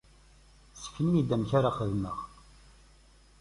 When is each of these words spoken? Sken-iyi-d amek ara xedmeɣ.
Sken-iyi-d 0.83 1.29
amek 1.35 1.51
ara 1.57 1.71
xedmeɣ. 1.77 2.17